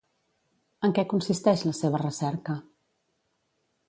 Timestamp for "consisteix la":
1.11-1.73